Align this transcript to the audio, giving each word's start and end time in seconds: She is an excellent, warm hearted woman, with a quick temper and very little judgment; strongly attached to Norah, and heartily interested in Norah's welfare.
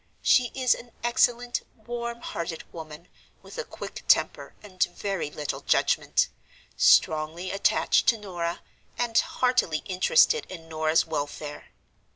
She 0.23 0.51
is 0.55 0.73
an 0.73 0.93
excellent, 1.03 1.61
warm 1.75 2.21
hearted 2.21 2.63
woman, 2.73 3.07
with 3.43 3.59
a 3.59 3.63
quick 3.63 4.03
temper 4.07 4.55
and 4.63 4.81
very 4.83 5.29
little 5.29 5.61
judgment; 5.61 6.27
strongly 6.75 7.51
attached 7.51 8.07
to 8.07 8.17
Norah, 8.17 8.61
and 8.97 9.15
heartily 9.15 9.83
interested 9.85 10.47
in 10.49 10.67
Norah's 10.67 11.05
welfare. 11.05 11.67